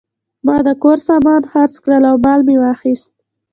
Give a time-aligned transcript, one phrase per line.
[0.45, 3.11] ما د کور سامان خرڅ کړ او مال مې واخیست.